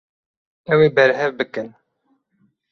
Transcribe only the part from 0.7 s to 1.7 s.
Ew ê berhev bikin.